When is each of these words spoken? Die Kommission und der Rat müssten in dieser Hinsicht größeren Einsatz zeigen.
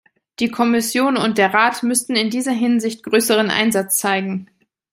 Die 0.39 0.49
Kommission 0.49 1.15
und 1.15 1.37
der 1.37 1.53
Rat 1.53 1.83
müssten 1.83 2.15
in 2.15 2.31
dieser 2.31 2.53
Hinsicht 2.53 3.03
größeren 3.03 3.51
Einsatz 3.51 3.99
zeigen. 3.99 4.49